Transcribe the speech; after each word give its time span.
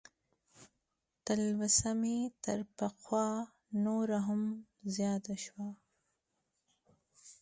تلوسه 1.25 1.91
مې 1.99 2.17
تر 2.43 2.59
پخوا 2.77 3.27
نوره 3.83 4.19
هم 4.27 4.41
زیاته 4.95 5.35
شوه. 5.43 5.69